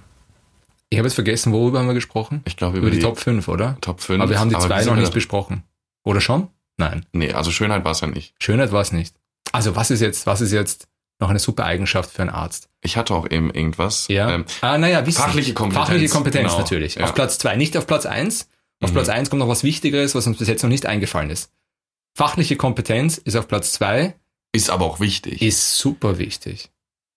[0.91, 2.41] Ich habe jetzt vergessen, worüber haben wir gesprochen?
[2.45, 3.78] Ich glaube, Über die Top 5, oder?
[3.82, 4.22] Top 5.
[4.22, 5.63] Aber wir haben die zwei noch nicht besprochen.
[6.04, 6.48] Oder schon?
[6.78, 7.06] Nein.
[7.12, 8.34] Nee, also Schönheit war es ja nicht.
[8.41, 9.15] Schönheit war es nicht.
[9.52, 10.88] Also was ist jetzt, was ist jetzt
[11.19, 12.69] noch eine super Eigenschaft für einen Arzt?
[12.82, 14.08] Ich hatte auch eben irgendwas.
[14.08, 14.32] Ja.
[14.32, 15.22] Ähm, ah, naja, Wissen.
[15.22, 15.88] fachliche Kompetenz.
[15.88, 16.60] Fachliche Kompetenz Genau.
[16.60, 16.95] natürlich.
[16.95, 17.04] Ja.
[17.06, 18.50] Auf Platz zwei, nicht auf Platz eins.
[18.82, 18.93] Auf Mhm.
[18.93, 21.52] Platz eins kommt noch was Wichtigeres, was uns bis jetzt noch nicht eingefallen ist.
[22.19, 24.13] Fachliche Kompetenz ist auf Platz zwei.
[24.51, 25.41] Ist aber auch wichtig.
[25.41, 26.69] Ist super wichtig.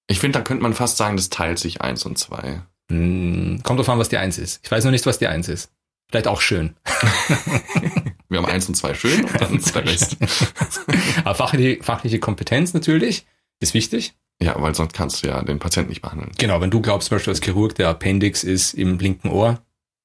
[0.07, 2.63] Ich finde, da könnte man fast sagen, das teilt sich eins und zwei.
[2.89, 4.61] Hm, kommt drauf an, was die Eins ist.
[4.63, 5.73] Ich weiß noch nicht, was die Eins ist.
[6.09, 6.77] Vielleicht auch schön.
[8.29, 10.19] Wir haben eins und zwei schön und dann der Rest.
[11.25, 13.27] Aber fachliche, fachliche Kompetenz natürlich
[13.59, 14.15] ist wichtig.
[14.41, 16.31] Ja, weil sonst kannst du ja den Patienten nicht behandeln.
[16.39, 19.61] Genau, wenn du glaubst zum Beispiel als Chirurg, der Appendix ist im linken Ohr,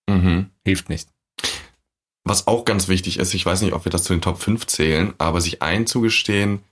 [0.09, 0.49] Mhm.
[0.65, 1.09] hilft nicht.
[2.27, 4.67] Was auch ganz wichtig ist, ich weiß nicht, ob wir das zu den Top 5
[4.67, 6.63] zählen, aber sich einzugestehen,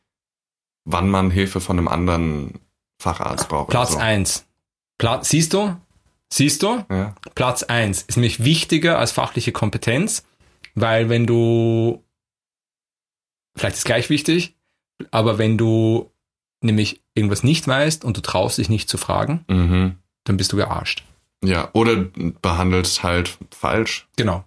[0.86, 2.60] wann man Hilfe von einem anderen
[3.02, 3.70] Facharzt braucht.
[3.70, 3.98] Platz so.
[4.00, 4.46] eins.
[4.98, 5.76] Pla siehst du?
[6.32, 6.84] Siehst du?
[6.90, 7.16] Ja.
[7.36, 10.26] Platz eins ist nämlich wichtiger als fachliche Kompetenz,
[10.74, 12.04] weil wenn du,
[13.58, 14.56] vielleicht ist gleich wichtig,
[15.12, 16.12] aber wenn du
[16.62, 19.98] nämlich irgendwas nicht weißt und du traust dich nicht zu fragen, Mhm.
[20.24, 21.04] dann bist du gearscht.
[21.44, 21.96] Ja, oder
[22.42, 24.08] behandelst halt falsch.
[24.18, 24.44] Genau.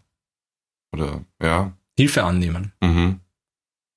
[0.98, 1.72] Oder ja.
[1.96, 2.72] Hilfe annehmen.
[2.80, 3.20] Mhm.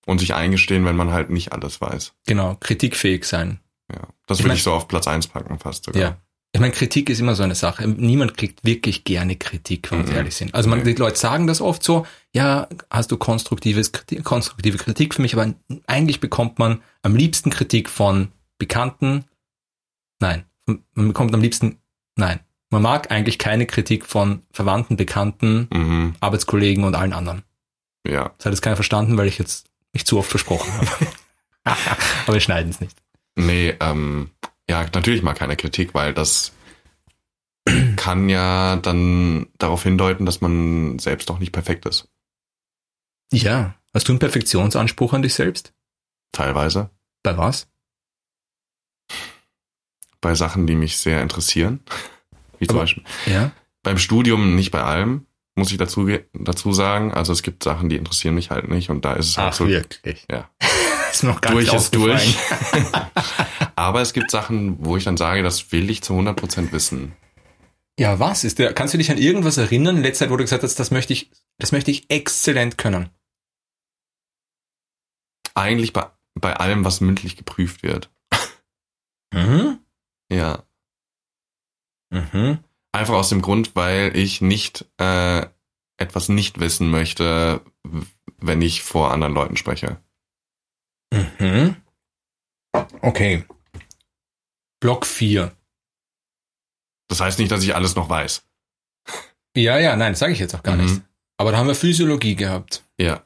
[0.05, 2.13] Und sich eingestehen, wenn man halt nicht alles weiß.
[2.25, 2.55] Genau.
[2.59, 3.59] Kritikfähig sein.
[3.91, 4.07] Ja.
[4.27, 6.01] Das Ich würde mein- ich so auf Platz eins packen fast sogar.
[6.01, 6.17] Ja.
[6.53, 7.87] Ich meine, Kritik ist immer so eine Sache.
[7.87, 10.15] Niemand kriegt wirklich gerne Kritik, wenn wir Mhm.
[10.17, 10.53] ehrlich sind.
[10.53, 10.85] Also man, Nee.
[10.93, 15.33] die Leute sagen das oft so, ja, hast du konstruktives, Kritik- konstruktive Kritik für mich,
[15.37, 15.53] aber
[15.87, 19.23] eigentlich bekommt man am liebsten Kritik von Bekannten.
[20.19, 21.77] Nein, man bekommt am liebsten,
[22.17, 22.39] nein.
[22.71, 26.15] Man mag eigentlich keine Kritik von Verwandten, Bekannten, Mhm.
[26.19, 27.43] Arbeitskollegen und allen anderen.
[28.07, 28.33] Ja.
[28.37, 31.07] Das hat jetzt keiner verstanden, weil ich jetzt nicht zu oft versprochen habe.
[32.25, 32.97] aber wir schneiden es nicht.
[33.35, 34.31] Nee, ähm,
[34.69, 36.53] ja, natürlich mal keine Kritik, weil das
[37.97, 42.07] kann ja dann darauf hindeuten, dass man selbst doch nicht perfekt ist.
[43.33, 43.75] Ja.
[43.93, 45.73] Hast du einen Perfektionsanspruch an dich selbst?
[46.31, 46.89] Teilweise.
[47.23, 47.67] Bei was?
[50.21, 51.81] Bei Sachen, die mich sehr interessieren.
[52.61, 53.51] Wie zum Aber- Beispiel Ja.
[53.83, 57.11] beim Studium nicht bei allem, muss ich dazu, dazu sagen.
[57.13, 59.67] Also es gibt Sachen, die interessieren mich halt nicht und da ist es halt so
[59.67, 60.25] wirklich.
[60.31, 60.49] Ja.
[61.11, 62.37] ist noch gar durch nicht ist durch.
[63.75, 67.13] Aber es gibt Sachen, wo ich dann sage, das will ich zu 100% wissen.
[67.99, 68.73] Ja, was ist der?
[68.73, 69.97] Kannst du dich an irgendwas erinnern?
[69.97, 73.09] In letzter Zeit, wo du gesagt hast, das möchte ich, das möchte ich exzellent können.
[75.53, 78.09] Eigentlich bei, bei allem, was mündlich geprüft wird.
[79.33, 79.79] Mhm.
[80.31, 80.63] Ja.
[82.11, 82.59] Mhm.
[82.91, 85.45] Einfach aus dem Grund, weil ich nicht äh,
[85.97, 87.61] etwas nicht wissen möchte,
[88.37, 90.01] wenn ich vor anderen Leuten spreche.
[91.13, 91.75] Mhm.
[93.01, 93.45] Okay.
[94.79, 95.55] Block 4.
[97.09, 98.45] Das heißt nicht, dass ich alles noch weiß.
[99.55, 100.83] Ja, ja, nein, sage ich jetzt auch gar Mhm.
[100.85, 101.01] nicht.
[101.37, 102.83] Aber da haben wir Physiologie gehabt.
[102.99, 103.25] Ja,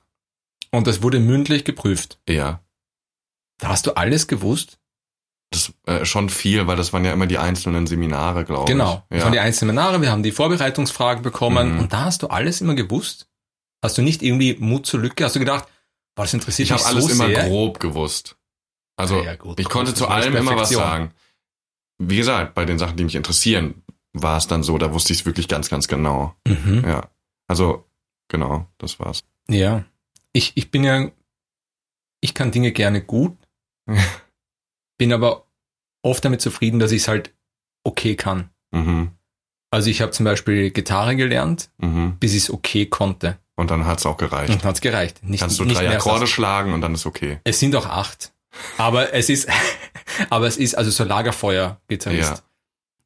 [0.72, 2.20] Und das wurde mündlich geprüft.
[2.28, 2.62] ja.
[3.58, 4.80] Da hast du alles gewusst?
[5.56, 9.04] Das äh, schon viel, weil das waren ja immer die einzelnen Seminare, glaube Genau.
[9.10, 9.16] ich.
[9.18, 9.44] Das waren die Ja.
[9.44, 11.80] einzelnen Seminare, wir haben die Vorbereitungsfragen bekommen Mhm.
[11.80, 13.28] und da hast du alles immer gewusst?
[13.82, 15.24] Hast du nicht irgendwie Mut zur Lücke?
[15.24, 15.68] Hast du gedacht,
[16.16, 17.48] das interessiert Ich habe mich alles so immer sehr?
[17.48, 18.36] grob gewusst.
[18.98, 21.12] Also Ja, gut, ich konnte zu alles allem immer was sagen.
[21.98, 25.20] Wie gesagt, bei den Sachen, die mich interessieren, war es dann so, da wusste ich
[25.20, 26.36] es wirklich ganz, ganz genau.
[26.48, 26.84] Mhm.
[26.86, 27.10] Ja.
[27.48, 27.86] Also,
[28.30, 29.24] genau, das war's.
[29.50, 29.84] Ja.
[30.34, 31.10] Ich, ich bin ja,
[32.22, 33.38] ich kann Dinge gerne gut,
[34.98, 35.45] bin aber
[36.06, 37.34] oft damit zufrieden, dass ich es halt
[37.84, 38.50] okay kann.
[38.72, 39.12] Mhm.
[39.72, 42.18] Also ich habe zum Beispiel Gitarre gelernt, Mhm.
[42.20, 43.38] bis ich es okay konnte.
[43.56, 44.52] Und dann hat's auch gereicht.
[44.54, 45.24] Und hat's gereicht.
[45.24, 47.40] Nicht, Kannst du nicht drei als Akkorde schlagen und dann ist okay.
[47.44, 48.34] Es sind auch acht.
[48.78, 49.50] Aber es ist,
[50.30, 52.44] aber es ist also so Lagerfeuer-Gitarrist.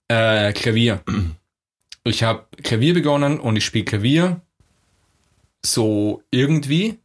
[0.08, 1.02] Äh, Klavier.
[2.04, 4.42] Ich habe Klavier begonnen und ich spiele Klavier
[5.64, 7.00] so irgendwie.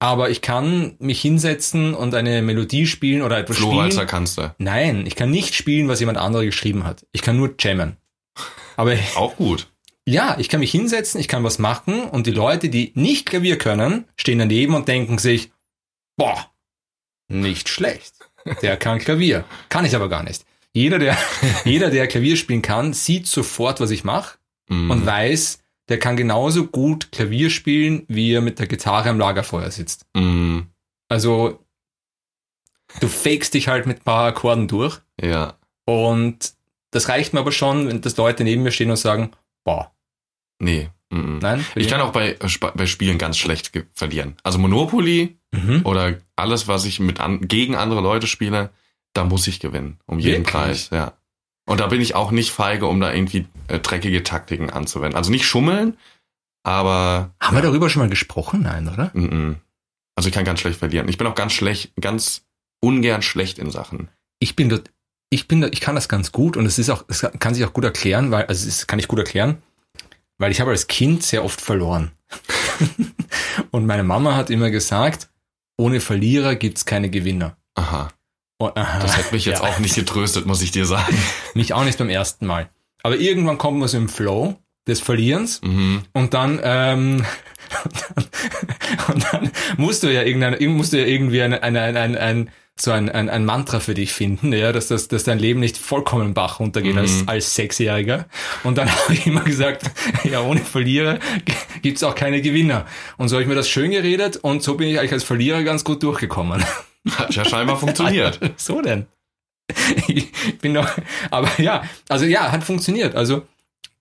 [0.00, 4.06] Aber ich kann mich hinsetzen und eine Melodie spielen oder etwas Florwalzer spielen.
[4.08, 4.54] kannst du.
[4.58, 7.06] Nein, ich kann nicht spielen, was jemand anderer geschrieben hat.
[7.12, 7.96] Ich kann nur jammen.
[8.76, 9.68] Aber Auch gut.
[10.06, 13.56] ja, ich kann mich hinsetzen, ich kann was machen und die Leute, die nicht Klavier
[13.56, 15.52] können, stehen daneben und denken sich,
[16.16, 16.50] boah,
[17.28, 18.14] nicht schlecht.
[18.60, 19.44] Der kann Klavier.
[19.70, 20.44] Kann ich aber gar nicht.
[20.74, 21.16] Jeder, der,
[21.64, 24.90] jeder, der Klavier spielen kann, sieht sofort, was ich mache Mhm.
[24.90, 29.70] und weiß, der kann genauso gut Klavier spielen, wie er mit der Gitarre am Lagerfeuer
[29.70, 30.06] sitzt.
[30.16, 30.68] Mhm.
[31.08, 31.64] Also,
[33.00, 35.58] du fakest dich halt mit ein paar Akkorden durch Ja.
[35.86, 36.54] und
[36.90, 39.32] das reicht mir aber schon, wenn das Leute neben mir stehen und sagen,
[39.64, 39.90] boah,
[40.60, 40.88] Nee.
[41.10, 41.38] Mhm.
[41.42, 41.64] nein.
[41.74, 42.36] Ich kann auch bei,
[42.74, 44.36] bei Spielen ganz schlecht verlieren.
[44.42, 45.82] Also Monopoly Mhm.
[45.84, 48.70] oder alles, was ich mit an, gegen andere Leute spiele,
[49.12, 49.98] da muss ich gewinnen.
[50.06, 50.52] Um jeden Wirklich?
[50.52, 51.12] Preis, ja.
[51.66, 55.16] Und da bin ich auch nicht feige, um da irgendwie äh, dreckige Taktiken anzuwenden.
[55.16, 55.96] Also nicht schummeln,
[56.62, 58.62] aber Haben wir darüber schon mal gesprochen?
[58.62, 59.10] Nein, oder?
[59.14, 59.56] mhm.
[60.16, 61.08] also ich kann ganz schlecht verlieren.
[61.08, 62.42] Ich bin auch ganz schlecht, ganz
[62.80, 64.08] ungern schlecht in Sachen.
[64.40, 64.90] Ich bin dort,
[65.30, 67.64] ich bin da, ich kann das ganz gut und es ist auch, es kann sich
[67.64, 69.62] auch gut erklären, weil, also es kann ich gut erklären,
[70.38, 72.12] weil ich habe als Kind sehr oft verloren.
[73.70, 75.28] und meine Mama hat immer gesagt,
[75.76, 77.56] ohne Verlierer gibt's keine Gewinner.
[77.74, 78.08] Aha.
[78.58, 79.68] Und, aha, Das hätte mich jetzt ja.
[79.68, 81.16] auch nicht getröstet, muss ich dir sagen.
[81.54, 82.68] Mich auch nicht beim ersten Mal.
[83.02, 86.02] Aber irgendwann kommt man so im Flow des Verlierens Mhm.
[86.12, 87.24] und dann, ähm,
[89.08, 92.50] und dann musst du ja irgendein, musst du ja irgendwie ein, ein, ein, ein, ein
[92.76, 95.76] so ein, ein, ein Mantra für dich finden, ja, dass, das, dass dein Leben nicht
[95.78, 96.98] vollkommen Bach runtergeht Mhm.
[96.98, 98.26] als, als Sechsjähriger.
[98.64, 99.90] Und dann habe ich immer gesagt,
[100.24, 101.18] ja, ohne Verlierer
[101.82, 102.84] gibt's auch keine Gewinner.
[103.16, 105.62] Und so habe ich mir das schön geredet und so bin ich eigentlich als Verlierer
[105.62, 106.64] ganz gut durchgekommen.
[107.10, 108.40] Hat ja scheinbar funktioniert.
[108.56, 109.06] so denn?
[110.08, 110.88] Ich bin doch,
[111.30, 113.14] aber ja, also ja, hat funktioniert.
[113.14, 113.46] Also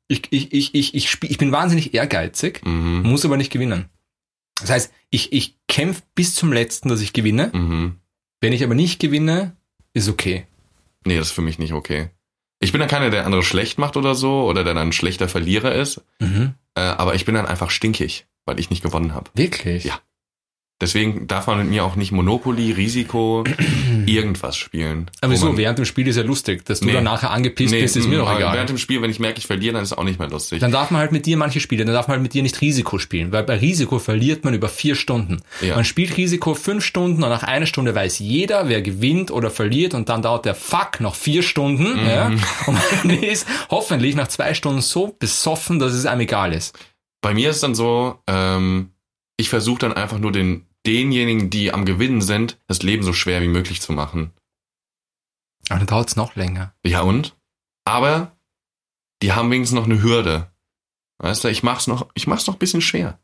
[0.08, 3.02] ich, ich, ich, ich, ich, spiel, ich bin wahnsinnig ehrgeizig, Mhm.
[3.04, 3.86] muss aber nicht gewinnen.
[4.60, 7.50] Das heißt, ich, ich kämpfe bis zum letzten, dass ich gewinne.
[7.54, 7.98] Mhm.
[8.42, 9.56] Wenn ich aber nicht gewinne,
[9.94, 10.46] ist okay.
[11.06, 12.10] Nee, das ist für mich nicht okay.
[12.60, 15.28] Ich bin dann keiner, der andere schlecht macht oder so, oder der dann ein schlechter
[15.28, 16.54] Verlierer ist, Mhm.
[16.76, 19.32] äh, aber ich bin dann einfach stinkig, weil ich nicht gewonnen habe.
[19.34, 19.86] Wirklich?
[19.86, 20.00] Ja.
[20.84, 23.46] Deswegen darf man mit mir auch nicht Monopoly, Risiko,
[24.06, 25.10] irgendwas spielen.
[25.22, 25.56] Aber wieso?
[25.58, 26.65] Während dem Spiel ist ja lustig.
[26.65, 26.91] Dass du Nee.
[26.93, 28.54] dann nachher angepisst bist, ist mir doch egal.
[28.54, 30.60] Während dem Spiel, wenn ich merke, ich verliere, dann ist es auch nicht mehr lustig.
[30.60, 32.60] Dann darf man halt mit dir manche Spiele, dann darf man halt mit dir nicht
[32.60, 35.41] Risiko spielen, weil bei Risiko verliert man über vier Stunden.
[35.62, 35.76] Ja.
[35.76, 39.93] Man spielt Risiko fünf Stunden und nach einer Stunde weiß jeder, wer gewinnt oder verliert
[39.93, 42.02] und dann dauert der Fuck noch vier Stunden.
[42.02, 42.08] Mhm.
[42.10, 42.28] Ja,
[42.67, 46.78] und man ist hoffentlich nach zwei Stunden so besoffen, dass es einem egal ist.
[47.22, 48.89] Bei mir ist dann so, ähm,
[49.38, 53.41] ich versuche dann einfach nur den denjenigen, die am Gewinnen sind, das Leben so schwer
[53.41, 54.32] wie möglich zu machen.
[55.69, 56.74] Aber dann dauert es noch länger.
[56.86, 57.36] Ja und?
[57.86, 58.36] Aber
[59.22, 60.52] die haben wenigstens noch eine Hürde.
[61.19, 63.19] Weißt du, ich mach's noch, ich mach's noch ein bisschen schwer.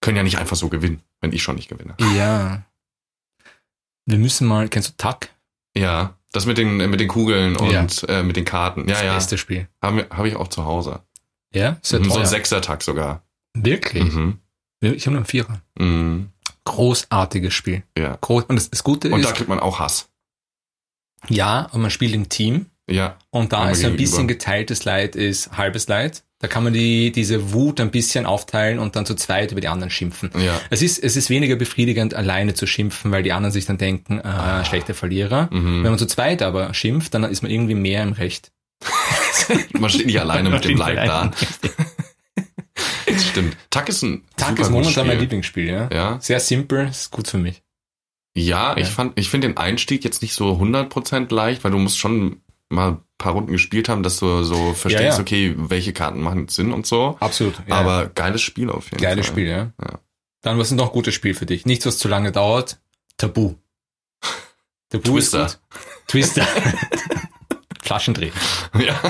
[0.00, 1.94] Können ja nicht einfach so gewinnen, wenn ich schon nicht gewinne.
[2.14, 2.64] Ja.
[4.06, 5.34] Wir müssen mal, kennst du Tack?
[5.76, 7.86] Ja, das mit den mit den Kugeln und Ja.
[8.08, 8.80] äh, mit den Karten.
[8.82, 9.68] Ja, Das ja, beste Spiel.
[9.82, 11.02] habe hab ich auch zu Hause.
[11.52, 11.78] Ja?
[11.82, 12.20] Ist ja so teuer.
[12.20, 13.22] ein Sechsertag sogar.
[13.54, 14.12] Wirklich?
[14.12, 14.40] Mhm.
[14.92, 15.60] Ich habe nur einen Vierer.
[15.78, 16.28] Mhm.
[16.64, 17.82] Großartiges Spiel.
[17.96, 18.18] Ja.
[18.20, 18.44] Groß.
[18.44, 20.08] Und das, das Gute Und ist, da kriegt man auch Hass.
[21.28, 22.66] ja, und man spielt im Team.
[22.90, 23.16] Ja.
[23.30, 26.22] Und da ist ein bisschen geteiltes Leid ist halbes Leid.
[26.40, 29.68] Da kann man die, diese Wut ein bisschen aufteilen und dann zu zweit über die
[29.68, 30.30] anderen schimpfen.
[30.38, 30.60] Ja.
[30.68, 34.20] Es ist, es ist weniger befriedigend, alleine zu schimpfen, weil die anderen sich dann denken,
[34.20, 35.48] ah, schlechter Verlierer.
[35.50, 35.82] Mhm.
[35.82, 38.52] Wenn man zu zweit aber schimpft, dann ist man irgendwie mehr im Recht.
[39.72, 41.30] Man steht nicht alleine mit dem Leid da.
[43.06, 43.56] Das stimmt.
[43.70, 45.20] Tack ist ein Tag ist momentan mein Spiel.
[45.22, 45.88] Lieblingsspiel, ja.
[45.92, 46.20] Ja.
[46.20, 47.62] Sehr simpel, ist gut für mich.
[48.36, 48.92] Ja, ich Ja.
[48.92, 52.92] fand, ich finde den Einstieg jetzt nicht so 100% leicht, weil du musst schon mal
[52.92, 55.20] ein paar Runden gespielt haben, dass du so verstehst, Ja, ja.
[55.20, 57.16] okay, welche Karten machen Sinn und so.
[57.20, 57.54] Absolut.
[57.68, 59.32] Ja, Aber geiles Spiel auf jeden Geiles Fall.
[59.34, 59.72] Spiel, ja.
[60.42, 61.64] Dann, was ist noch ein gutes Spiel für dich?
[61.66, 62.80] Nichts, was zu lange dauert.
[63.16, 63.54] Tabu.
[64.88, 65.50] Tabu Twister.
[66.08, 66.46] Twister.
[67.82, 68.32] Flaschendrehen.
[68.78, 69.00] Ja.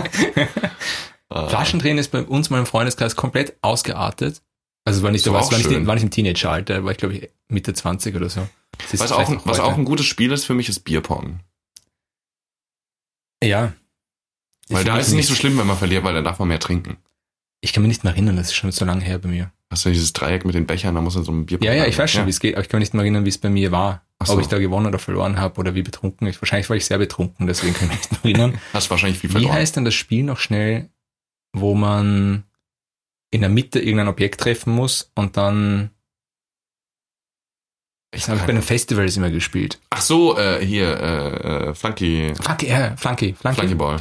[1.30, 4.42] Äh, Flaschendrehen ist bei uns im Freundeskreis komplett ausgeartet.
[4.84, 7.72] Also war nicht, doch war, nicht, war nicht im Teenageralter, war ich glaube ich Mitte
[7.72, 8.46] 20 oder so.
[8.92, 11.40] Was, auch, noch was auch ein gutes Spiel ist für mich, ist Bierpong.
[13.42, 13.72] Ja.
[14.68, 16.48] Weil Ich da ist es nicht so schlimm, wenn man verliert, weil da darf man
[16.48, 16.96] mehr trinken.
[17.60, 19.52] Ich kann mich nicht mehr erinnern, das ist schon so lange her bei mir.
[19.70, 21.87] Hast du dieses Dreieck mit den Bechern, da muss man so ein Bierpong Ja, ja,
[21.87, 23.38] ich weiß schon, wie es geht, aber ich kann mich nicht mehr erinnern, wie es
[23.38, 24.02] bei mir war.
[24.22, 24.34] So.
[24.34, 26.40] Ob ich da gewonnen oder verloren habe oder wie betrunken ich.
[26.40, 28.60] Wahrscheinlich war ich sehr betrunken, deswegen kann ich mich nicht mehr erinnern.
[28.72, 29.52] Hast wahrscheinlich viel Wie verloren.
[29.54, 30.88] heißt denn das Spiel noch schnell,
[31.54, 32.44] wo man
[33.30, 35.90] in der Mitte irgendein Objekt treffen muss und dann.
[38.12, 39.80] Das habe ich bei den Festivals immer gespielt.
[39.90, 42.32] Ach so, äh, hier, äh, äh, Flunky.
[42.40, 43.56] Flunky, äh, Flunky, Flunky.
[43.66, 43.96] Flunkyball.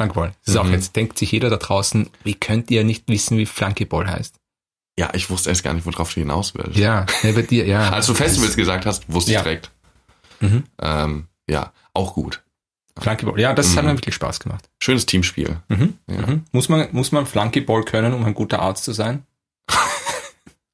[0.45, 0.73] Das ist auch Mhm.
[0.73, 4.35] jetzt, denkt sich jeder da draußen, wie könnt ihr nicht wissen, wie Flunkyball heißt?
[4.99, 6.77] Ja, ich wusste erst gar nicht, worauf du hinaus willst.
[6.77, 7.89] Ja, ja bei dir, ja.
[7.93, 9.39] Als du Festivals gesagt hast, wusste Ja.
[9.39, 9.71] ich direkt.
[10.41, 10.63] Mhm.
[10.79, 12.42] Ähm, ja, auch gut.
[12.99, 13.39] Flunkyball.
[13.39, 13.91] Ja, das hat Mhm.
[13.91, 14.69] mir wirklich Spaß gemacht.
[14.79, 15.57] Schönes Teamspiel.
[15.69, 15.97] Mhm.
[16.07, 16.27] Ja.
[16.27, 16.45] Mhm.
[16.51, 19.25] Muss man, muss man Flunkyball können, um ein guter Arzt zu sein?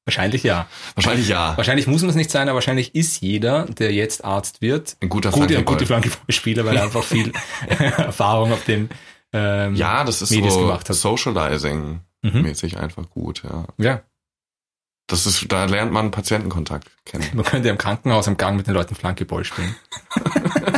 [0.04, 0.66] Wahrscheinlich ja.
[0.96, 1.56] Wahrscheinlich ja.
[1.56, 5.08] Wahrscheinlich muss man es nicht sein, aber wahrscheinlich ist jeder, der jetzt Arzt wird, Ein
[5.08, 5.64] guter gute, Flunkyball.
[5.64, 7.32] gute Flunkyball-Spieler, weil er einfach viel
[7.68, 8.90] Erfahrung auf den
[9.32, 10.96] ähm, Ja, das ist Medis so gemacht hat.
[10.96, 12.80] Socializing-mäßig Mhm.
[12.80, 13.66] einfach gut, ja.
[13.78, 14.00] Ja,
[15.06, 17.24] Das ist, da lernt man Patientenkontakt kennen.
[17.34, 19.74] man könnte im Krankenhaus am Gang mit den Leuten Flunkyball spielen.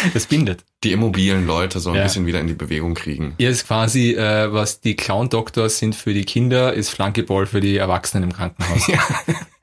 [0.14, 0.64] das bindet.
[0.84, 2.02] Die immobilen Leute so ein Ja.
[2.04, 3.34] bisschen wieder in die Bewegung kriegen.
[3.38, 7.76] Ihr ist quasi, äh, was die Clown-Doktors sind für die Kinder, ist Flunkyball für die
[7.76, 8.86] Erwachsenen im Krankenhaus.
[8.88, 8.98] Ja.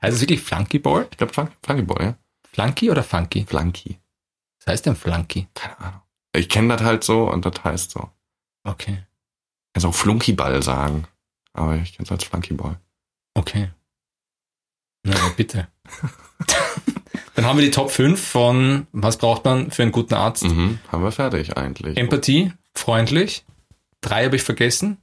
[0.00, 1.08] Heißt es wirklich Flunkyball?
[1.10, 2.14] Ich glaube Flunk Flunkyball, ja?
[2.52, 3.44] Flunky oder Funky?
[3.46, 3.98] Flunky.
[4.60, 5.48] Was heißt denn Flunky?
[5.54, 6.00] Keine Ahnung.
[6.34, 8.08] Ich kenne das halt so und das heißt so.
[8.64, 9.02] Okay.
[9.76, 11.06] Ich kann auch Flunkyball sagen.
[11.52, 12.78] Aber ich kenne es als Flunkyball.
[13.34, 13.70] Okay.
[15.04, 15.68] Na, bitte.
[17.38, 20.42] Dann haben wir die Top 5 von, was braucht man für einen guten Arzt?
[20.42, 21.96] Mhm, haben wir fertig eigentlich.
[21.96, 23.44] Empathie, freundlich.
[24.00, 24.96] Drei habe ich vergessen.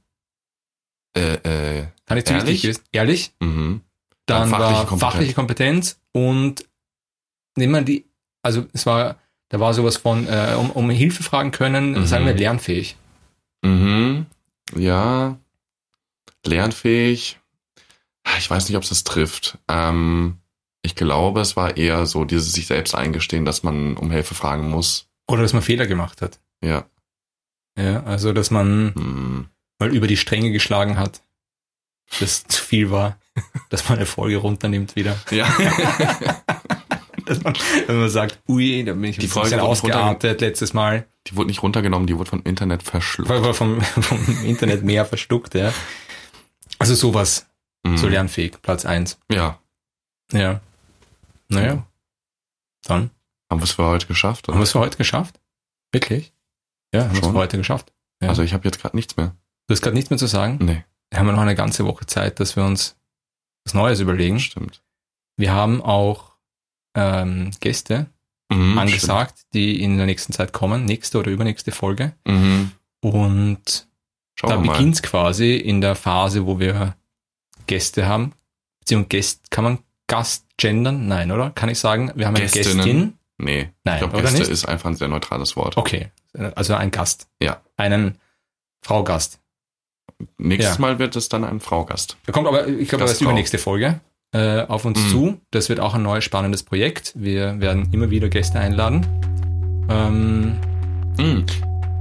[1.16, 1.36] Äh,
[1.78, 2.62] äh, Kann ich ziemlich Ehrlich?
[2.64, 2.82] wichtig ist.
[2.92, 3.32] Ehrlich.
[3.40, 3.80] mhm.
[4.26, 5.00] Dann Dann fachliche war Kompetenz.
[5.12, 6.64] fachliche Kompetenz und
[7.56, 8.04] nehmen wir die
[8.42, 9.16] also es war,
[9.48, 12.04] da war sowas von, äh, um, um Hilfe fragen können, Mhm.
[12.06, 12.96] sagen wir lernfähig.
[13.62, 14.26] Mhm.
[14.76, 15.38] Ja.
[16.44, 17.38] Lernfähig.
[18.38, 19.56] Ich weiß nicht, ob es das trifft.
[19.68, 20.36] Ähm,
[20.86, 24.70] ich glaube, es war eher so dieses sich selbst eingestehen, dass man um Hilfe fragen
[24.70, 25.08] muss.
[25.28, 26.38] Oder dass man Fehler gemacht hat.
[26.62, 26.86] Ja.
[27.78, 29.46] Ja, also dass man Hm.
[29.78, 31.20] mal über die Stränge geschlagen hat.
[32.20, 33.18] Das zu viel war,
[33.68, 35.16] dass man eine Folge runternimmt wieder.
[35.30, 35.46] Ja.
[37.26, 37.54] Dass man,
[37.88, 41.06] wenn man sagt, ui, da bin ich Die ein Folge bisschen ausgeartet letztes Mal.
[41.26, 43.28] die wurde nicht runtergenommen, die wurde vom Internet verschluckt.
[43.28, 45.72] Wir vom, vom Internet mehr verstuckt, ja.
[46.78, 47.46] Also sowas,
[47.84, 47.96] Mhm.
[47.98, 49.18] so lernfähig, Platz eins.
[49.28, 49.58] Ja.
[50.32, 50.60] Ja.
[51.48, 51.86] Naja.
[52.84, 53.10] Dann
[53.50, 54.48] Haben wir es für heute geschafft?
[54.48, 54.60] haben Oder?
[54.60, 55.40] wir es für heute geschafft.
[55.92, 56.32] Wirklich?
[56.94, 57.92] Ja, haben wir es für heute geschafft.
[58.22, 58.28] Ja.
[58.28, 59.36] Also ich habe jetzt gerade nichts mehr.
[59.66, 60.58] Du hast gerade nichts mehr zu sagen.
[60.60, 62.96] Nee, Wir haben ja noch eine ganze Woche Zeit, dass wir uns
[63.64, 64.38] was Neues überlegen.
[64.40, 64.82] stimmt.
[65.36, 66.36] Wir haben auch
[66.94, 68.06] ähm, Gäste
[68.48, 72.12] Mhm, angesagt, die in der nächsten Zeit kommen, nächste oder übernächste Folge.
[72.24, 72.40] stimmt.
[72.44, 72.72] Mhm.
[73.00, 73.88] Und
[74.38, 76.94] Schauen da wir beginnt es quasi in der Phase, wo wir
[77.66, 78.34] Gäste haben.
[78.78, 81.06] Beziehungsweise Gäst, kann man Gast gendern?
[81.08, 81.50] Nein, oder?
[81.50, 82.76] Kann ich sagen, wir haben eine Gästinnen?
[82.84, 83.12] Gästin.
[83.38, 84.50] Nee, Nein, ich glaube, Gäste nicht?
[84.50, 85.76] ist einfach ein sehr neutrales Wort.
[85.76, 86.08] Okay,
[86.54, 87.28] also ein Gast.
[87.42, 87.60] Ja.
[87.76, 88.16] Einen
[88.82, 89.40] Frau Gast.
[90.38, 90.80] Nächstes Ja.
[90.80, 92.16] Mal wird es dann ein Fraugast.
[92.24, 94.00] Da kommt aber, ich glaube, das ist übernächste Folge
[94.32, 95.08] äh, auf uns Mhm.
[95.10, 95.40] zu.
[95.50, 97.12] Das wird auch ein neues spannendes Projekt.
[97.16, 99.06] Wir werden immer wieder Gäste einladen.
[99.90, 100.56] Ähm,
[101.18, 101.44] Mhm.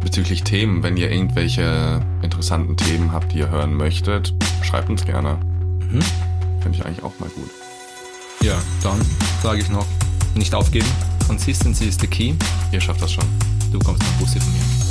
[0.01, 5.39] Bezüglich Themen, wenn ihr irgendwelche interessanten Themen habt, die ihr hören möchtet, schreibt uns gerne.
[5.81, 5.99] mhm.
[6.61, 7.49] Finde ich eigentlich auch mal gut.
[8.45, 9.01] Ja, dann
[9.41, 9.87] sage ich noch,
[10.35, 10.85] nicht aufgeben.
[11.25, 12.35] Consistency is the key.
[12.71, 13.25] Ihr schafft das schon.
[13.71, 14.84] Du kommst nach Busse von mir.